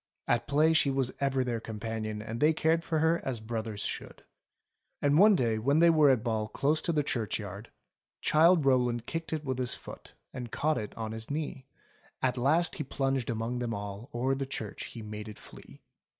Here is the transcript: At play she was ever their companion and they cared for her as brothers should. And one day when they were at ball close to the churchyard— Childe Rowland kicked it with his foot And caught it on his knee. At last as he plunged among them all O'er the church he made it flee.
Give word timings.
At 0.27 0.47
play 0.47 0.73
she 0.73 0.89
was 0.89 1.11
ever 1.19 1.43
their 1.43 1.59
companion 1.59 2.23
and 2.23 2.39
they 2.39 2.53
cared 2.53 2.83
for 2.83 2.97
her 2.97 3.21
as 3.23 3.39
brothers 3.39 3.81
should. 3.81 4.23
And 4.99 5.19
one 5.19 5.35
day 5.35 5.59
when 5.59 5.77
they 5.77 5.91
were 5.91 6.09
at 6.09 6.23
ball 6.23 6.47
close 6.47 6.81
to 6.81 6.91
the 6.91 7.03
churchyard— 7.03 7.69
Childe 8.21 8.65
Rowland 8.65 9.05
kicked 9.05 9.31
it 9.31 9.45
with 9.45 9.59
his 9.59 9.75
foot 9.75 10.13
And 10.33 10.51
caught 10.51 10.79
it 10.79 10.97
on 10.97 11.11
his 11.11 11.29
knee. 11.29 11.67
At 12.19 12.35
last 12.35 12.73
as 12.73 12.77
he 12.79 12.83
plunged 12.83 13.29
among 13.29 13.59
them 13.59 13.75
all 13.75 14.09
O'er 14.11 14.33
the 14.33 14.47
church 14.47 14.85
he 14.85 15.03
made 15.03 15.27
it 15.29 15.37
flee. 15.37 15.83